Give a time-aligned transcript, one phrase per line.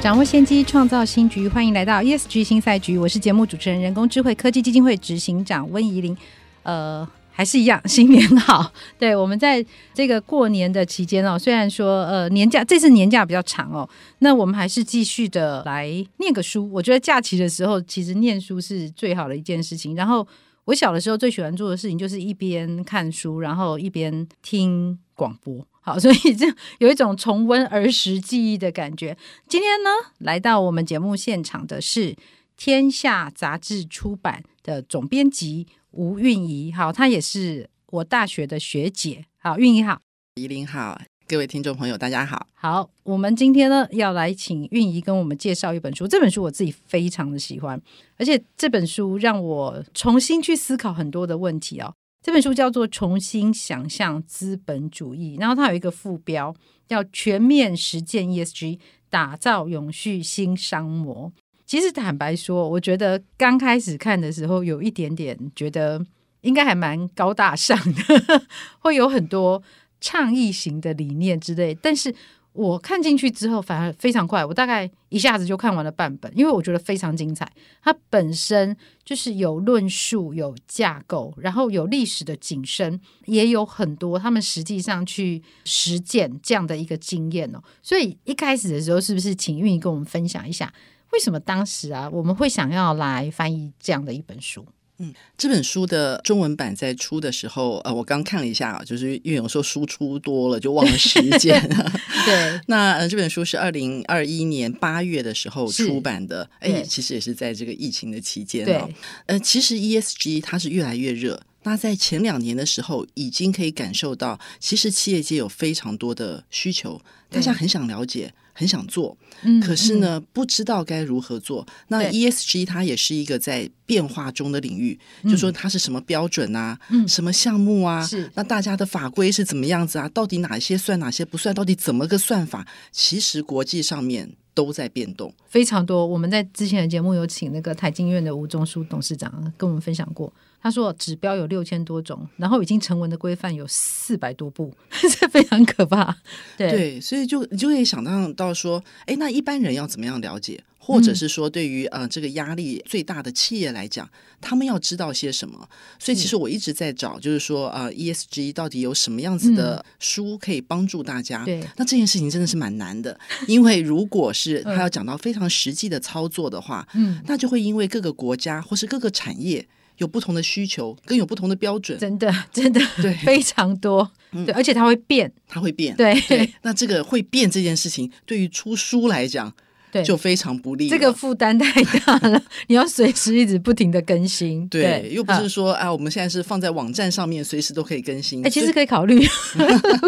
[0.00, 1.48] 掌握先机，创造新局。
[1.48, 6.16] 欢迎来到 ESG 新赛局，我是节目主持人、人工智慧科技基金会执行长温怡玲。
[6.62, 8.72] 呃，还是一样，新年好。
[8.96, 13.88] 对，我们在这个过年的期间哦，虽然说呃年假这次年假比较长哦，
[14.20, 15.88] 那我们还是继续的来
[16.18, 16.70] 念个书。
[16.72, 19.96] 我觉得假期的时候，其实念书是最好的一件事情。
[19.96, 20.26] 然后
[20.66, 25.66] 我小的时候最喜欢做的事情，就是一边看书，然后一边听广播。
[25.88, 26.44] 好，所以这
[26.80, 29.16] 有一种重温儿时记忆的感觉。
[29.48, 32.12] 今天呢，来到我们节目现场的是
[32.58, 36.70] 《天下》杂志出版的总编辑吴韵仪。
[36.70, 39.24] 好，她也是我大学的学姐。
[39.38, 39.98] 好，韵仪好，
[40.34, 42.46] 怡玲好，各位听众朋友大家好。
[42.52, 46.06] 好，我们今天呢要来请韵仪跟我们介绍一本书。
[46.06, 47.80] 这本书我自己非常的喜欢，
[48.18, 51.94] 而且这本书让我重新去思考很多的问题哦。
[52.28, 56.54] 这本书叫做《重新想象资本主义》，然后它有一个副标
[56.86, 61.32] 叫“全面实践 ESG，打造永续新商模”。
[61.64, 66.04] 其实坦白说，我觉得刚开始看的时候，有一点点觉得
[66.42, 68.42] 应该还蛮高大上的，
[68.80, 69.62] 会有很多
[69.98, 72.14] 倡议型的理念之类，但是。
[72.52, 77.48] 我看进去之后，反而非常快，我大概一下子就看完了半本，因为我觉得非常精彩。
[77.82, 87.62] 它本身就是有论述、有架构，然后有历史的景深，也有很多他们实际上去实践这样的一个经验哦。
[87.80, 90.72] 所以一开始的时候，是不是请运营跟我们分享一下，
[91.12, 94.66] 为什么当时啊我们会想要来翻译这样的一本书？
[94.98, 101.60] 嗯，这本书的中文版在出的时候，呃，我刚看了一下，就是因为有时候书出多了就忘了时间。
[102.26, 108.88] 对， 那呃，这本书是二零二一年八月的时候出版的，哎，其实也是在这个疫情的期间哦。
[109.26, 111.40] 呃，其实 ESG 它是越来越热。
[111.68, 116.98] 那在前两年的时候，已经可以感受到，其实企业界有非常多的需求，
[117.28, 121.66] 大家很想了解，很想做，嗯，可是呢，不知道该如何做。
[121.88, 130.08] 那 ESG 它也是一个在变化中的领域，就说它是什么标准啊，什么项目啊，是那大家的法规是怎么样子啊？
[130.08, 131.54] 到底哪些算，哪些不算？
[131.54, 132.66] 到底怎么个算法？
[132.90, 136.06] 其实国际上面都在变动，非常多。
[136.06, 140.32] 我们在之前的节目有请那个台经院的吴中书董事长跟我们分享过。
[140.60, 144.74] 他说指标有六千多种，然后已经成文的规范有四百多部，
[145.18, 146.16] 这非常可怕。
[146.56, 154.10] 对，对，所以就你就可以想到到说，哎，那一般人要怎么样了解，或者是说，对于呃这个压力最大的企业来讲，
[154.40, 155.68] 他们要知道些什么？
[155.98, 161.44] 所以其实我一直在找，就是说呃 ESG 到底有什么样子的书可以帮助大家？
[161.44, 169.66] 对，那这件事情真的是蛮难的，因为如果是 他要讲到非常实际的操作的话，嗯，那就会因为各个国家或是各个产业。
[169.98, 179.52] 有不同的需求，跟有不同的标准，真的，真的，对，非常多，对，而且它会变，它会变，对，对，那这个会变这件事情，对于出书来讲。
[179.90, 182.38] 对，就非常不利，这个负担太大了。
[182.68, 188.46] 你要随时一直不停的更新，对，对又不是说啊，我们现在是放在网站上面，随时都可以更新。
[188.46, 189.18] 哎，其实可以考虑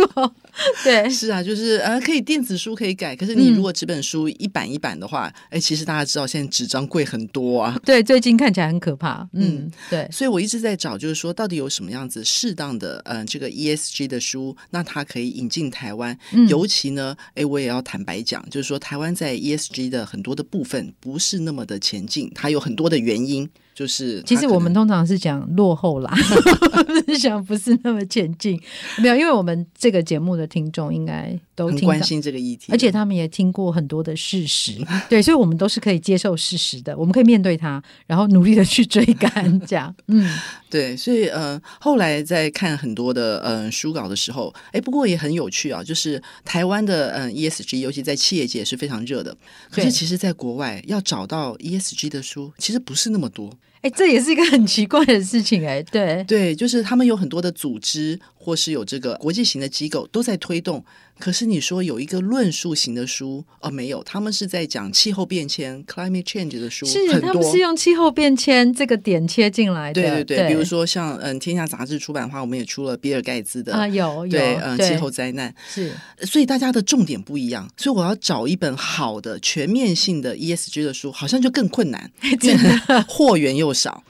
[0.84, 7.78] 对，是啊，就是呃，可以电子书可以改，可是你如果纸本书一版一版的话，哎、嗯，其实大家知道现在纸张贵很多啊。
[7.84, 9.28] 对，最近看起来很可怕。
[9.32, 16.16] 嗯，嗯对，所以我一直在找，就是说到底有什么样子适当的嗯、呃、这个 ESG 的书，那它可以引进台湾。
[16.32, 23.48] 嗯、尤其呢，哎，我也要坦白讲，就是说台湾在 ESG 的很多的部分不是那么的前进，它有很多的原因。
[23.80, 26.14] 就是其实我们通常是讲落后啦，
[27.08, 28.60] 是讲不是那么前进。
[28.98, 34.72] 没有，因为我们这个节目的听众应该都挺关心这个议题，而且他们也听过很多的事实，
[35.08, 39.58] 对，所以我们都是可以接受事实的，我们可以面对它，然后努力的去追赶。
[39.66, 40.30] 这样， 嗯，
[40.68, 49.34] 对，所以呃，后来在看很多的呃书稿的时候，哎，不过也很有趣啊，就是台湾的嗯、呃、ESG，尤其在企业界是非常热的，
[49.70, 53.50] 可是其实在国外要找到 ESG 的书，其实不是那么多。
[53.82, 56.22] 哎，这也是一个很奇怪的事情哎，对。
[56.24, 58.18] 对，就是他们有很多的组织
[58.50, 60.84] 或或是有这个国际型的机构都在推动。
[61.20, 70.02] 可是你说有一个论述型的书哦，没有，他们是在讲气候变迁 （climate change） 的书，是他们是用气候变迁这个点切进来的。
[70.02, 75.92] 对对对，对比如说像嗯，天下杂志出版的话，我们也出了比尔盖茨的啊，有有对嗯，气候灾难是，
[76.22, 82.10] 所以大家的重点不一样，所以我要找一本好的全面性的 ESG 的书，好像就更困难，
[82.40, 84.02] 真的 货源又少。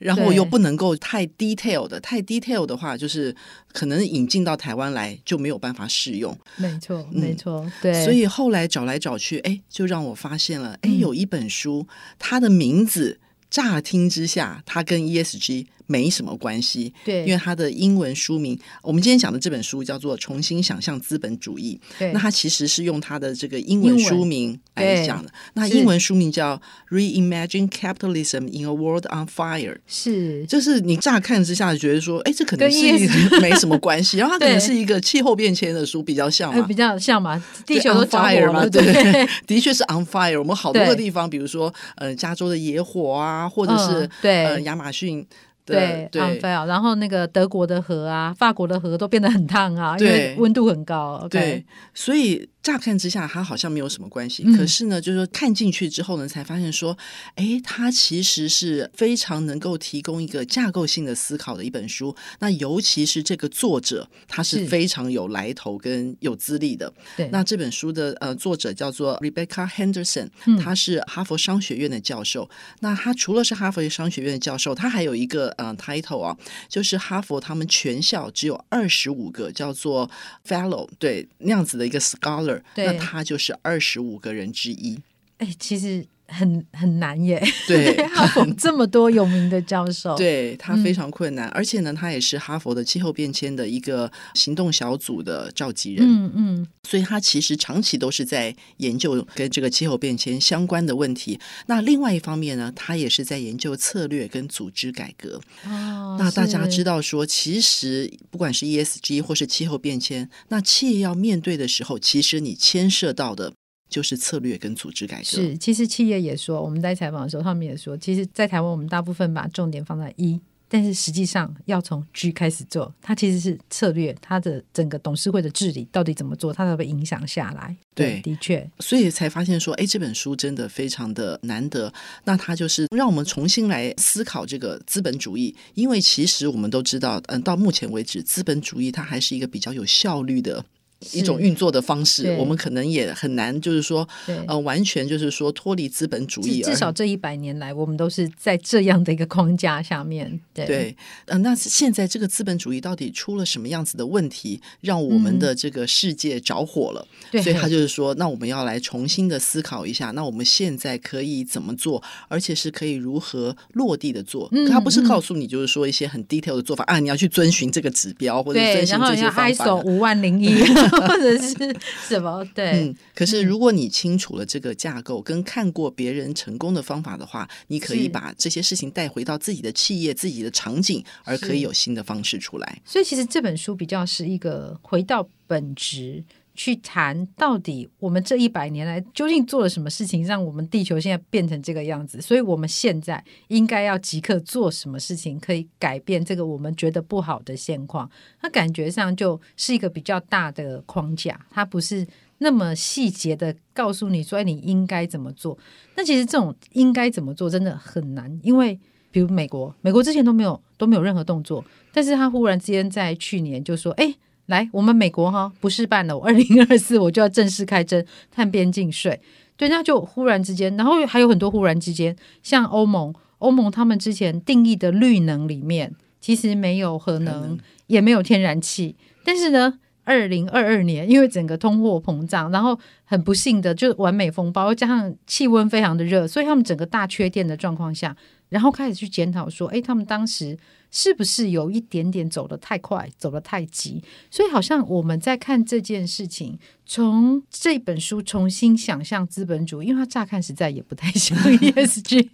[0.00, 3.34] 然后又不能够太 detail 的，太 detail 的话，就是
[3.72, 6.36] 可能引进到台湾来就没有办法适用。
[6.56, 8.02] 没错，没错，对。
[8.02, 11.86] 所以后来找来找去，哎，就让我发现了，哎，有一本书，
[12.18, 13.20] 它的名字
[13.50, 15.66] 乍听之下，它跟 ESG。
[15.90, 25.28] 没什么关系，对，因为它的英文书名，我们今天讲的这本书叫做《重新想象资本主义》，对，那它其实是用它的这个英文书名来讲的。
[25.54, 26.56] 那英文书名叫
[26.90, 32.78] 《Reimagine Capitalism in a World on Fire》，是，就是你乍看之下觉得说，哎，这可能是
[33.42, 40.38] 没什么关系， 然后它可能是一个气候变迁的书，比较像嘛，比较像嘛，地球都着火了， 对，的确是 on fire。
[40.38, 44.44] 我们好多个地方，比如说呃，加州的野火啊，或者是对。
[44.44, 45.26] 呃，亚马逊。
[45.70, 51.26] 对，对 unfair, 然后那个德国的河啊，法国的河都变得很烫啊，因为温度很高。
[51.30, 54.42] 对，okay、对，所以乍看之下，它好像没有什么关系。
[54.46, 56.96] 嗯、可是呢，就是说看进去之后呢，才发现说，
[57.34, 62.14] 哎，它其实是非常能够提供一个架构性的思考的一本书。
[62.38, 66.92] 那尤其是这个作者，他是非常有来头跟有资历的。
[67.16, 70.28] 对，那这本书的呃作者叫做 Rebecca Henderson，
[70.58, 72.44] 他是哈佛商学院的教授。
[72.44, 75.50] 嗯、那他除了是哈佛商学院的教授，他还有一个。
[75.60, 76.34] 呃，title 啊，
[76.70, 80.10] 就是哈佛他们全校只有二十五个叫做
[80.46, 85.00] fellow，对，那样子的一个 scholar，那他就是二十五个人之一。
[85.38, 86.06] 哎，其实。
[86.30, 101.38] 很很难耶，对， 哈佛这么多有名的教授， 对他非常困难，嗯、而且呢，他也是哈佛的气候变迁的一个行动小组的召集人，嗯嗯，所以他其实长期都是在研究跟这个气候变迁相关的问题。
[101.66, 105.40] 那另外一方面呢，他也是在研究策略跟组织改革。
[105.64, 113.52] 哦，那大家知道说，其实不管是 ESG 或是气候变迁，那企业要面对的时候，其实你牵涉到的。
[113.90, 115.24] 就是策略跟组织改革。
[115.24, 122.94] 是，其实企业也说，我们在采访的时候，他们也说，其实，在台湾我们大部分把重点放在一，但是实际上要从 G 开始做。
[123.02, 127.76] 它其实是策略，它的整个董事会的治理到底怎么做，它会不会影响下来？
[127.94, 131.92] 对，对，的确，所以才发现说，哎，这本书真的非常的难得。
[132.24, 140.64] 那它就是让我们重新来思考这个资本主义，因为其实我们都知道，嗯，到目前为止，资本主义它还是一个比较有效率的。
[141.12, 144.06] 一种运作的方式，我们可能也很难，就是说，
[144.46, 146.60] 呃，完全就是说脱离资本主义。
[146.60, 150.38] 至少这一百年来，我们都是在这样的一个框架下面。
[150.52, 157.08] 对，对呃，那现在这个资本主义到底出了什么样子的问题，让我们的这个世界着火了？
[157.42, 164.46] 所以他就是说，那我们要来重新的思考一下，那我们现在可以怎么做，而且是可以如何落地的做。
[164.52, 169.74] 嗯、他不是告诉你，就是说一些很 detail 的做法、嗯、啊，你要去遵循这个指标或者遵循这些方法。
[169.76, 170.50] 五万零一。
[170.90, 171.76] 或者是
[172.08, 172.44] 什么？
[172.54, 182.82] 对，嗯，可是如果你清楚了这个架构，跟看过别人成功的方法的话，你可以把这些事情带回到自己的企业、自己的场景，而可以有新的方式出来。
[182.84, 186.24] 所以，其实这本书比较是一个回到本质。
[186.54, 192.20] 去谈到底我们这一百年来究竟做了什么事情，让我们地球现在变成这个样子？
[192.20, 198.10] 所以我们现在应该要即刻做什么事情，可以改变这个我们觉得不好的现况？
[198.42, 202.06] 那感觉上就是一个比较大的框架，它不是
[202.38, 205.56] 那么细节的告诉你说，你应该怎么做？
[205.94, 208.78] 那其实这种应该怎么做真的很难，因为
[209.10, 214.14] 比如美国，美国之前都没有都没有任何动作，但是他忽然之间在去年就说，哎。
[214.50, 219.18] 来，我们美国哈不是办了，我二零二四我就要正式开征碳边境税。
[219.56, 228.96] 对，那就忽然之间，然后还有很多忽然之间，像欧盟，欧盟他们之前定义的绿能里面，其实没有核能，也没有天然气。
[229.24, 238.16] 但是呢，二零二二年因为整个通货膨胀，然后很不幸的就完美风暴，又加上气温非常的热，所以他们整个大缺电的状况下，
[238.48, 240.58] 然后开始去检讨说，哎，他们当时。
[240.90, 244.02] 是不是有一点点走得太快，走得太急？
[244.30, 252.28] 所以好像我们在看这件事情，从这本书重新想象资本主义，因为它乍看实在也不太像 ESG。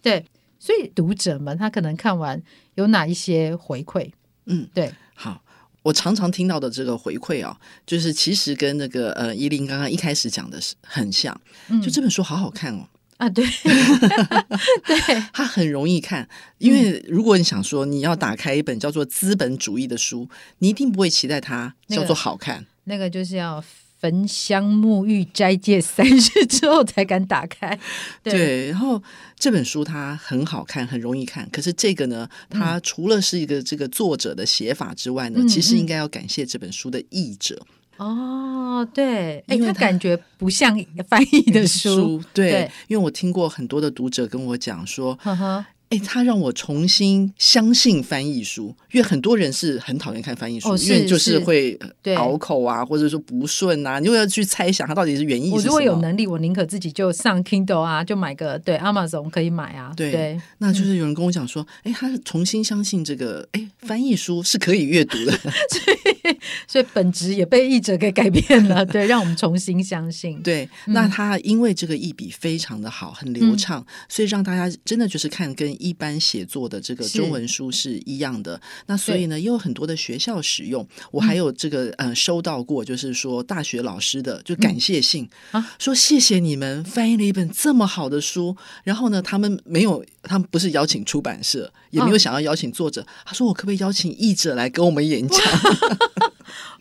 [0.00, 0.24] 对，
[0.58, 2.42] 所以读者们他可能看完
[2.76, 4.10] 有哪一些回馈？
[4.46, 5.42] 嗯，对，好，
[5.82, 11.38] 我常常听到的这个回馈啊，就是其实跟那个呃，依琳刚刚一开始讲的是很像，
[11.82, 12.88] 就这本书好好看哦。
[13.18, 13.44] 啊，对，
[14.86, 16.28] 对，它很容易看。
[16.58, 22.64] 因为如果你想说你要打开一本叫做资本主义的书，你一定不会期待它叫做好看。
[22.84, 23.62] 那个、那个就是要
[24.00, 27.76] 焚香沐浴斋戒三日之后才敢打开。
[28.22, 29.02] 对，对，然后
[29.36, 31.48] 这本书它很好看，很容易看。
[31.50, 37.60] 可是这个呢，它除了是一个这个作者的写法之外呢，嗯、其实应该要感谢这本书的译者。
[37.98, 40.76] 哦，对，哎，他感觉不像
[41.06, 45.14] 翻译的书，书对，对，因为我听过很多的读者跟我讲说。
[45.20, 55.50] 呵呵哎，他让我重新相信翻译书，因为很多人是很讨厌看翻译书，哦、因为就是会拗口啊，或者说不顺啊，你又要去猜想它到底是原意。
[55.50, 59.90] 我如果有能力，我宁可自己就上 Kindle 啊，就买个对 Amazon 可以买啊。
[59.96, 68.84] 对，对那就是有人跟我讲说，哎、嗯，他重新相信这个，哎，翻译书是可以阅读的， 所以所以本质也被译者给改变了。
[68.86, 70.38] 对，让我们重新相信。
[70.42, 75.77] 对，那他因为这个译笔非常的好，很流畅，嗯、所以让大家真的就是看跟。
[75.78, 80.86] 一般写作的这个中文书是一样的，那所以呢，也有很多的学校使用。
[81.10, 88.56] 我还有这个嗯、呃，收到过，就是说大学老师的就感谢信、嗯、啊，说谢谢你们翻译了一本这么好的书。
[88.84, 93.02] 然后呢，他们没有，他们不是邀请出版社，也没有想要邀请作者。
[93.02, 95.40] 啊、他说：“我可不可以邀请译者来跟我们演讲？”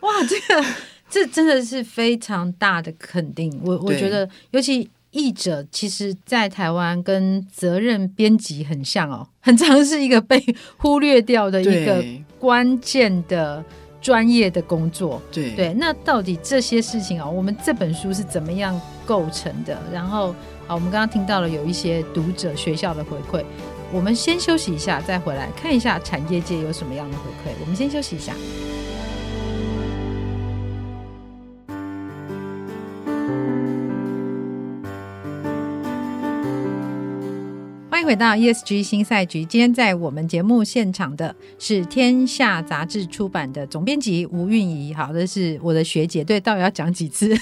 [0.02, 0.66] 哇， 哇，这个
[1.10, 3.60] 这真的是非常大的肯定。
[3.64, 4.90] 我我觉得，尤其。
[5.12, 10.44] 译者其实，在台湾跟责任编辑很像哦，很常是一个被
[10.78, 12.04] 忽略掉的一个
[12.38, 13.64] 关键的
[14.02, 15.22] 专业的工作。
[15.32, 19.82] 对对，那到底这些事情啊，我们这本书是怎么样构成的？
[19.92, 20.30] 然后
[20.68, 23.44] 啊，我们刚刚听到了有一些读者学校的回馈，
[23.92, 27.54] 我们先休息一下，再回来看一下产业界有什么样的回馈。
[27.62, 28.34] 我们先休息一下。
[38.08, 39.44] 回到 ESG 新赛局。
[39.44, 44.94] 今天在我们节目现场的是天下杂志出版的总编辑吴韵仪。
[44.94, 46.24] 好的，是我的学姐。
[46.24, 47.36] 对，到底要讲几次？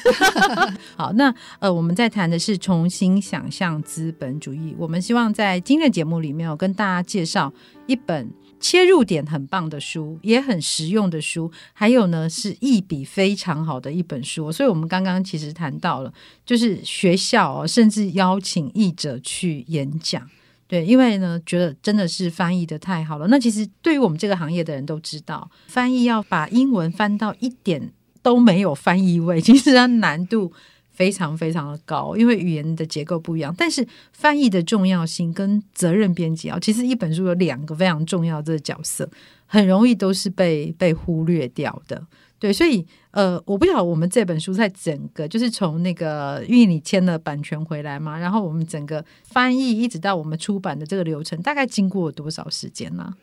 [0.97, 4.75] 好，那呃，我们在谈的是重新想象资本主义。
[4.79, 7.53] 我们希望在今天的节目里面，我跟大家介绍
[7.85, 8.27] 一本
[8.59, 11.51] 切入点很棒的书，也很实用的书。
[11.73, 14.51] 还有呢，是一笔非常好的一本书。
[14.51, 16.11] 所以，我们刚刚其实谈到了，
[16.43, 20.27] 就是学校哦，甚至邀请译者去演讲。
[20.75, 23.27] 对，因为呢，觉得真的是翻译得太好了。
[23.27, 30.51] 那其实对于我们这个行业的人都知道，翻译要把英文翻到一点都没有翻译味，其实它难度
[30.91, 33.55] 非常非常的高，因为语言的结构不一样。
[33.57, 39.09] 但是翻译的重要性跟责任编辑啊，其实一本书有两个非常重要的角色，
[39.45, 42.05] 很容易都是被被忽略掉的。
[42.37, 53.13] 对，所以呃，我不晓得我们这本书在整个就是从那个，因为你签了版权回来嘛，然后我们整个翻译一直到我们出版的这个流程，大概经过多少时间呢？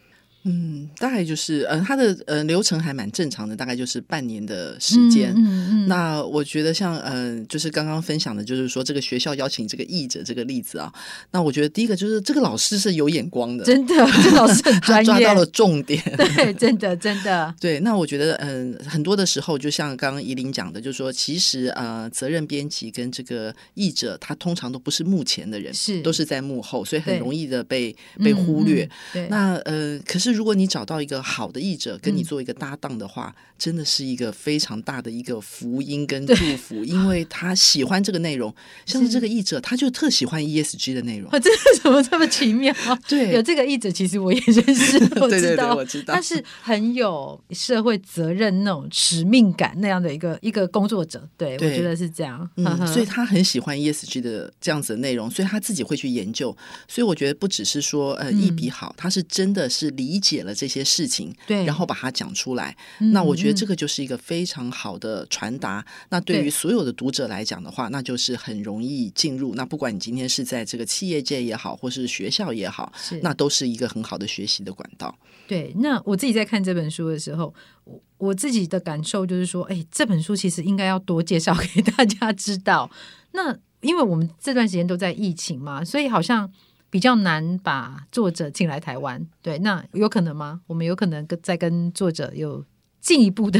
[0.45, 5.33] 嗯，大概就是，呃，它的呃流程还蛮正常的，大概就是半年的时间。
[5.37, 5.89] 嗯嗯，嗯。
[5.89, 10.93] 那我觉得像，嗯、呃，就是刚刚分享的，就是说这个学校邀请这个译者这个例子啊，
[11.31, 13.95] 那我觉得第一个就是这个老师是有眼光的，真的，
[14.25, 16.03] 这个老师很专业，抓到了重点。
[16.17, 17.55] 对，真的，真的。
[17.61, 27.95] 对，那我觉得，嗯、呃，很多的时候，就像刚刚怡琳讲的，就是说，其实呃，责任编辑跟这个译者，他通常都不是幕前的人，是都是在幕后，所以很容易的被
[28.25, 28.83] 被忽略。
[28.83, 30.32] 嗯嗯、对，那呃，可是。
[30.33, 38.55] 如果你找到一个好的译者跟你做一个搭档的话，嗯，真的是一个非常大的一个福音跟 祝福，因为他喜欢这个内容。
[38.87, 41.31] 像是这个译者，他就特喜欢 ESG 的内容。
[41.41, 41.51] 这
[41.83, 42.75] 怎么这么奇妙？
[43.09, 51.29] 对，有这个译者，其实我也认识，我知道，对对对，我知道，他是很有社会责任那种使命感那样的一个一个工作者。
[51.37, 56.57] 对，对我觉得是这样，嗯，所以他很喜欢 ESG 的这样子的内容，所以他自己会去研究。
[56.87, 60.22] 所以我觉得不只是说呃译笔好，他是真的是理。
[60.23, 65.81] 解了这些事情，对，然后把它讲出来，嗯，那我觉得这个就是一个非常好的传达。
[65.81, 69.55] 嗯，那对于所有的读者来讲的话，那就是很容易进入。
[69.57, 75.15] 那不管你今天是在这个企业界也好，或是学校也好，那都是一个很好的学习的管道。
[75.49, 77.53] 对，那我自己在看这本书的时候，
[77.85, 82.89] 我我自己的感受就是说，哎，这本书其实应该要多介绍 给大家知道。
[83.33, 86.51] 那因为我们这段时间都在疫情嘛，所以好像。
[86.93, 90.61] 比较难把作者请来台湾，对，那有可能吗？
[90.67, 92.63] 我们有可能跟再跟作者有
[93.01, 93.59] 进一步的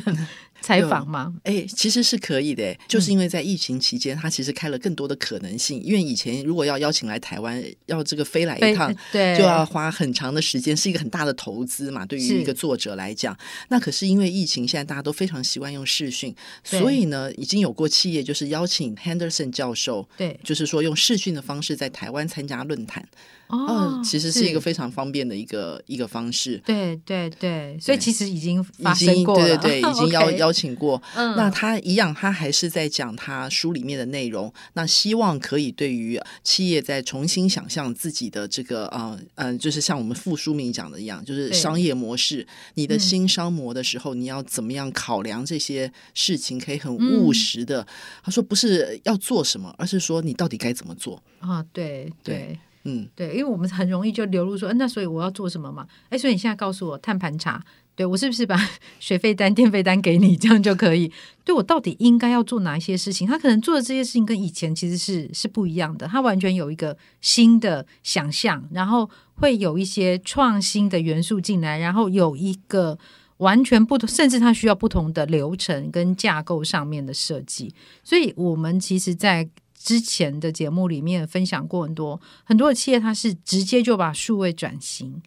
[0.63, 1.35] 采访吗？
[1.43, 5.83] 哎，其实是可以的，就是因为在疫情期间，他其实开了更多的可能性。
[5.83, 12.07] 因为以前如果要邀请来台湾，要这个飞来一趟，对，就要花很长的时间，是一个很大的投资嘛。
[12.07, 13.37] 对于一个作者来讲，
[13.69, 23.07] 那可是因为疫情，现在大家都非常习惯用视讯，所以呢，已经有过企业就是邀请 Henderson 教授，对，就是说用视讯的方式在台湾参加论坛。
[23.49, 26.57] 哦，其实是一个非常方便的一个一个方式。
[26.65, 31.01] 对对对，所以其实已经发生过了，对对对，已经邀 邀请过。
[31.15, 34.53] 嗯，那他一样，他还是在讲他书里面的内容。
[34.75, 42.47] 那希望可以对于企业在重新想象自己的这个，呃嗯，就是像我们副书明讲的一样，就是商业模式。
[42.75, 47.87] 你的新商模的时候，你要怎么样考量这些事情，可以很务实的。
[48.23, 51.65] 他说不是要做什么，而是说你到底该怎么做啊？
[51.73, 52.59] 对对。
[52.85, 55.87] 嗯，对，因为我们很容易就流露说，嗯，那所以我要做什么嘛？
[56.09, 58.57] 哎，所以你现在告诉我，碳盘查，对我是不是把
[58.99, 61.13] 学费单、电费单给你，这样就可以？
[61.45, 63.27] 对我到底应该要做哪一些事情？
[63.27, 72.99] 他可能做的这些事情跟以前其实是是不一样的，他完全有一个新的想象，然后会有一些创新的元素进来，然后有一个
[73.39, 77.75] 完全不同，甚至他需要不同的流程跟架构上面的设计。
[78.03, 85.21] 所以，我们其实，在之前的节目里面分享过很多很多的企业，它是直接就把数位转型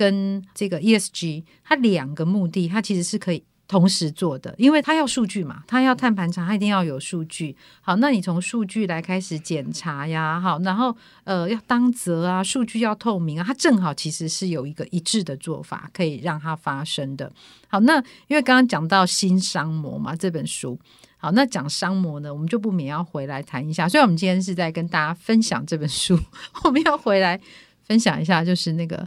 [0.00, 7.54] 跟这个 ESG，它两个目的，它其实是可以同时做的，因为它要数据嘛，它要碳盘查，它一定要有数据。
[7.82, 17.30] 好，那你从数据来开始检查呀，好，然后呃要当责啊，数据要透明啊，它正好其实是有一个一致的做法可以让它发生的。
[17.68, 20.80] 好，那因为刚刚讲到新商模嘛，这本书。
[21.18, 23.86] 好，那讲商模呢，我们就不免要回来谈一下。
[23.86, 26.18] 虽然我们今天是在跟大家分享这本书，
[26.64, 27.38] 我们要回来
[27.84, 29.06] 分享一下，就是那个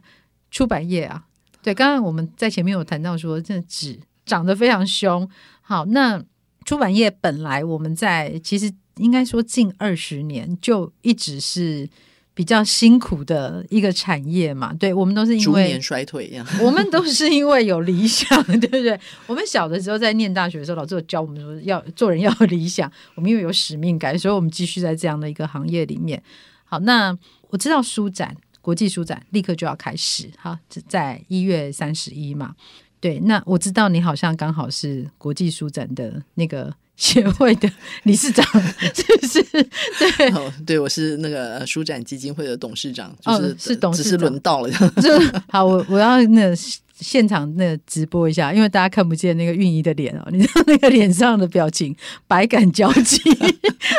[0.53, 1.25] 出版业啊。
[1.62, 5.29] 对，刚刚我们在前面有谈到说，这纸涨得非常凶。
[5.62, 6.24] 好，那
[6.63, 11.89] 出版业本来我们在其实应该说近二十年就一直是。
[12.36, 19.00] 比较辛苦的一个产业嘛，对，我们都是因为逐年衰退一样， 我们都是因为有理想，对不对？
[19.27, 26.24] 我们小的时候在念大学的时候，老师有教我们说要做人要有理想，我们因为有使命感，所以我们继续在这样的一个行业里面。
[26.65, 27.15] 好，那
[27.50, 32.55] 我知道书展，国际书展立刻就要开始，好，在一月三十一嘛，
[33.00, 36.74] 对，那我知道你好像刚好是国际书展的那个。
[36.96, 37.67] 协会的
[38.05, 38.46] 理事长
[38.93, 39.43] 是不是？
[40.15, 44.70] 对，哦，对，我是那个书展基金会的董事长，就是、哦、是董事长，只是轮到了。
[45.01, 45.10] 就
[45.50, 46.55] 好，我我要那个
[47.03, 51.93] 现场那直播一下，因为大家看不见那个韵仪的脸哦， 你知道那个脸上的表情
[52.25, 53.19] 百感交集。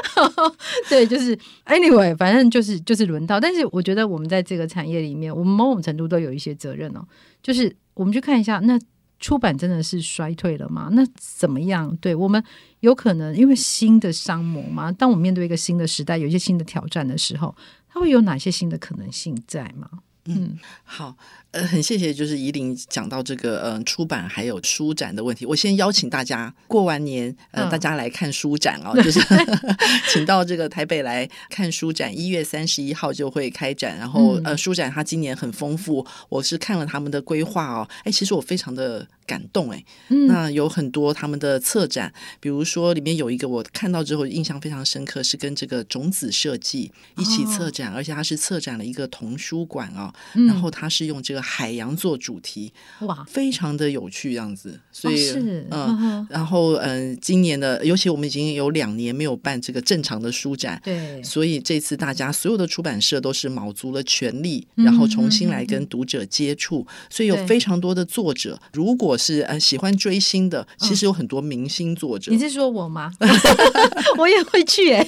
[0.89, 3.39] 对，就是 anyway，反正就是就是轮到。
[3.39, 7.07] 但是我觉得我们在这个产业里面，我们某种程度都有一些责任哦。
[7.43, 8.79] 就是我们去看一下那。
[9.21, 10.91] 出版真的是衰退了吗？
[10.93, 11.97] 那怎么样？
[11.99, 12.43] 对，我们
[12.81, 14.93] 有可能因为新的商模嘛？
[14.93, 17.55] 当我们面对一个新的时代，有一些新的挑战的时候，
[17.89, 19.89] 它会有哪些新的可能性在吗？
[20.27, 21.17] 嗯，好。
[21.51, 25.47] 呃，很谢谢，就是怡玲讲到这个呃出版还有书展的问题。
[25.47, 29.21] 我先邀请大家过完年，呃，大家来看书展哦， 就是
[30.13, 33.97] 请到这个台北来看书展，一月三十一号就会开展。
[33.97, 39.85] 然后呃，书展它今年很丰富，我是看了他们的规划哦，哎，其实我非常的感动哎。
[40.29, 50.13] 那有很多他们的策展，比如说里面有一个我看到之后印象非常深刻，是跟这个种子设计一起策展，而且他是策展了一个童书馆哦，
[50.49, 51.45] 然后他是用这个。
[51.55, 55.31] 海洋做主题哇，非常的有趣样子，所以、
[55.71, 68.59] 嗯，然后嗯、呃，今年的尤其我们已经有两年没有办这个正常的书展，对，所以这次大家所有的出版社都是卯足了全力，然后重新来跟读者接触，嗯、所以有非常多的作者。
[68.73, 72.31] 如果是呃喜欢追星的，其实有很多明星作者。
[72.31, 73.13] 你是说我吗？
[74.19, 75.07] 我也会去哎，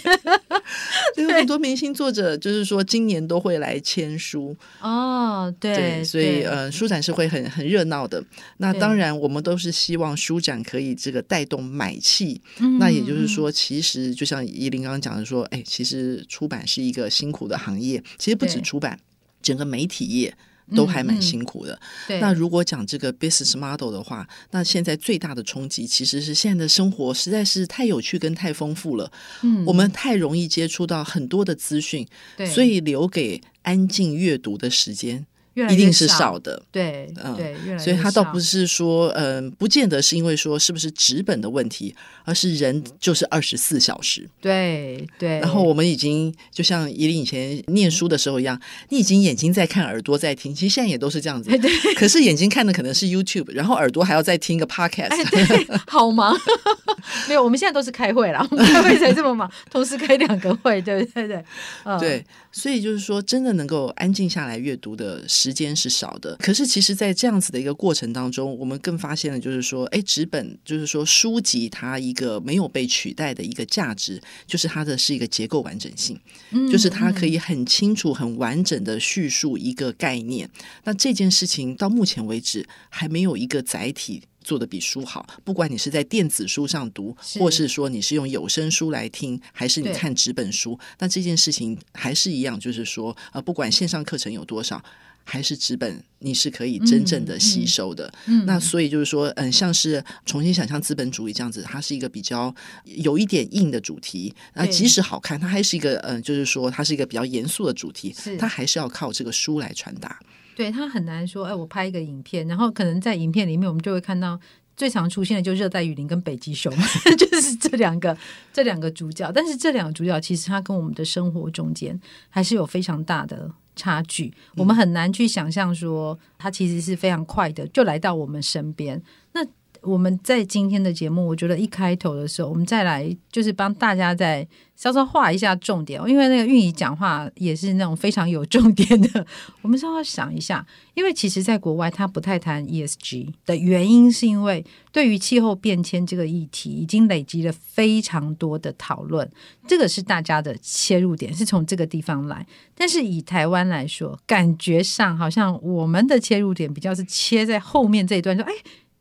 [1.17, 6.37] 有很多明星作者，就是说今年都会来签书哦，对，对所以。
[6.47, 8.23] 呃，书展是会很很热闹的。
[8.59, 12.41] 那当然，我们都是希望书展可以这个带动买气。
[12.79, 18.03] 那也就是说，其实就像依林刚刚讲的说，哎，其实出版是一个辛苦的行业。
[18.17, 18.99] 其实不止出版，
[19.43, 20.37] 整个媒体业
[20.75, 21.79] 都还蛮辛苦的。
[22.09, 29.11] 嗯嗯、那如果讲这个 business model 的话，那现在最大的冲击其实是现在的生活实在是太有趣跟太丰富了。
[29.43, 32.07] 嗯，我们太容易接触到很多的资讯，
[32.53, 35.27] 所以留给安静阅读的时间。
[35.57, 36.63] 越来越一定是少的。
[36.71, 37.85] 对，嗯，对，越来越少。
[37.85, 44.29] 所以他倒不是说，嗯、呃，不见得是因为说是不是纸本的问题，而是人就是二十四小时。
[44.41, 45.41] 对对。
[45.41, 50.55] 然后我们已经就像宜玲以前念书的时候一样，你已经眼睛在看，耳朵在听。
[50.55, 51.51] 其实现在也都是这样子。
[51.59, 51.95] 对。
[51.95, 55.09] 可是眼睛看的可能是 YouTube，然后耳朵还要再听一个 Podcast。
[55.09, 56.37] 哎，对，好忙。
[57.29, 61.27] 没有，我们现在都是开会啦，我们开会才这么忙，同时开两个会，对对？
[61.27, 61.45] 对。
[61.85, 62.25] 嗯、对。
[62.53, 66.37] 所以就是说，真的能够安静下来阅读的时间是少的。
[66.37, 76.19] 可是，其实，在这样子的一个过程当中，我们更发现了，就是说，哎，纸本就是说书籍它一个没有被取代的一个价值，就是它的是一个结构完整性，
[76.51, 80.49] 嗯，就是它可以很清楚、很完整的叙述一个概念。
[80.85, 84.23] 那这件事情到目前为止还没有一个载体。
[84.47, 94.81] 做的比书好，不管你是在电子书上读，是或是说你是用有声书来听，还是你看纸本书，那这件事情还是一样，就是说，呃，不管线上课程有多少，
[95.29, 98.07] 还是纸本你是可以真正的吸收的。
[98.27, 104.33] 嗯嗯、那所以就是说，嗯，像是重新想象资本主义这样子，它是一个比较有一点硬的主题。
[104.55, 110.19] 那即使好看，它还是一个，嗯，就是说，它是一个比较严肃的主题，是它还是要靠这个书来传达。
[110.55, 114.41] 对，他很难说，哎，我拍一个影片，然后可能在影片里面，我们就会看到
[114.77, 116.73] 最常出现的就热带雨林跟北极熊，
[117.17, 118.17] 就是这两个
[118.53, 119.31] 这两个主角。
[119.33, 129.03] 但是这两个主角其实它跟我们的生活中间还是有非常大的差距，我们很难去想象说它其实是非常快的就来到我们身边。
[129.33, 129.45] 那
[129.87, 139.25] 我们在今天的节目，我觉得一开头的时候，我们再来就是帮大家再稍稍画一下重点，因为那个韵仪讲话也是那种非常有重点的。
[139.63, 149.31] 我们稍稍想一下，因为其实在国外他不太谈 ESG 的原因，是因为对于气候变迁这个议题已经累积了非常多的讨论，
[149.69, 152.45] 这个是大家的切入点，是从这个地方来。
[152.75, 158.53] 但是以台湾来说，感觉上好像我们的切入点比较是切在后面这一段，说哎。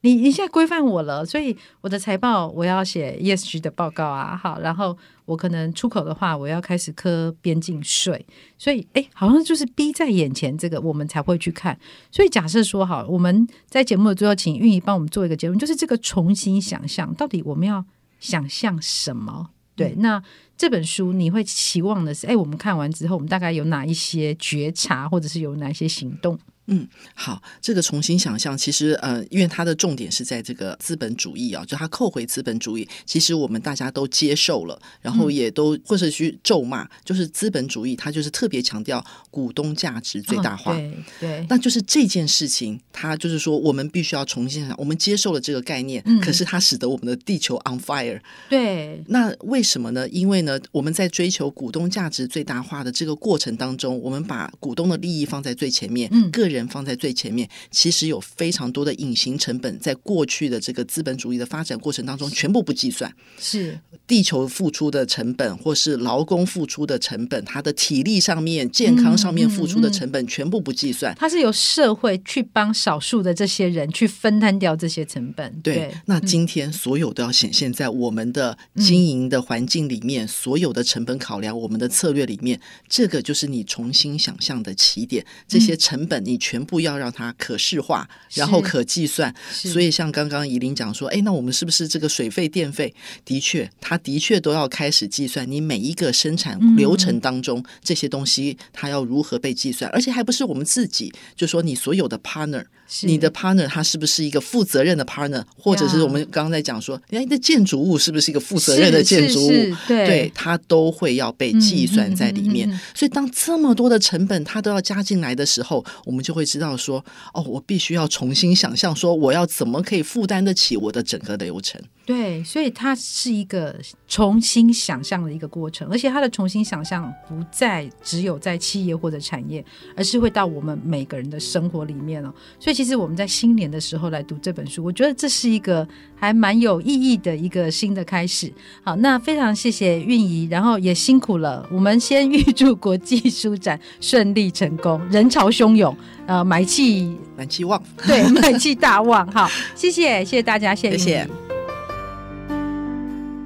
[0.05, 8.23] 你你现在规范我了，所以我的财报我要写 ESG 的报告啊，好，然后我可能出口的话，我要开始磕边境税，
[8.55, 11.75] 所以哎，好像就是逼在眼前，这个我们才会去看。
[12.11, 17.83] 所以假设说好，我们在节目的最后，请运营帮我们做一个结论，就是这个重新想象，到底我们要
[18.19, 19.49] 想象什么？
[19.75, 20.21] 对，那
[20.55, 26.37] 这本书你会期望的是，哎，我们看完之后，我们大概有哪一些觉察，或者是有哪一些行动？
[26.67, 50.09] 嗯，好，这个重新想象，其实呃，因为它的重点是在这个资本主义啊，就它扣回资本主义，其实我们大家都接受了，然后也都、嗯、或者去咒骂，就是资本主义，它就是特别强调股东价值最大化，哦、对，对，那就是这件事情，它就是说我们必须要重新想，我们接受了这个概念，嗯、可是它使得我们的地球 on fire，对，那为什么呢？
[50.09, 56.54] 因为呢，我们在追求股东价值最大化的这个过程当中，我们把股东的利益放在最前面，嗯，个人。
[56.55, 63.13] 人放在最前面，其实有非常多的隐形成本，在过去的这个资本主义的发展过程当中，全部不计算。
[63.37, 71.13] 是地球付出的成本，或是劳工付出的成本，他的体力上面、健康上面付出的成本，嗯嗯嗯、全部不计算。
[71.19, 75.59] 它是由社会去帮少数的这些人去分摊掉这些成本。
[75.61, 85.25] 对，对那今天所有都要显现在我们的经营的环境里面，嗯、所有的成本考量，我们的策略里面，这个就是你重新想象的起点。
[85.47, 86.39] 这些成本你。
[86.45, 89.33] 全部要让它可视化，然后可计算。
[89.51, 92.93] 所以像刚刚怡琳讲说，哎，那我们是不是这个水费、电费？
[93.23, 95.49] 的确，它的确都要开始计算。
[95.49, 99.89] 你每一个生产流程当中，嗯、这些东西它要如何被计算？
[99.91, 102.63] 而且还不是我们自己，就说你所有的 partner，
[103.01, 105.43] 你的 partner 他是不是一个负责任的 partner？
[105.57, 109.49] 或者是我们刚刚在讲说，你的建筑物是不是一个负责任的建筑物？
[109.87, 112.69] 对，对，它都会要被计算在里面。
[112.69, 121.81] 嗯嗯嗯嗯、所以当这么多的成本它都要加进来的时候，我们就会知道说，哦，我必须要重新想象，说我要怎么可以负担得起我的整个流程。
[122.05, 123.75] 对，所以它是一个
[124.07, 132.31] 重新想象的一个过程，而且它的重新想象不再只有在企业或者产业，而是会到我们每个人的生活里面哦。
[132.59, 138.53] 所以其实我们在新年的时候来读这本书，我觉得这是一个还蛮有意义的一个新的开始。
[138.83, 141.67] 好，那非常谢谢韵怡，然后也辛苦了。
[141.71, 149.25] 我们先预祝国际书展顺利成功，人潮汹涌，呃，买气买气旺，对，买气大旺。
[149.31, 150.97] 好，谢谢，谢谢大家，谢谢。
[150.97, 151.27] 谢谢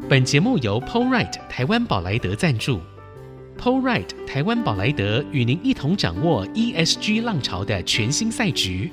[0.07, 2.79] 本节目由 PowerRight 台湾宝莱德赞助
[3.61, 8.91] ，PowerRight 台湾宝莱德与您一同掌握 ESG 浪潮的全新赛局。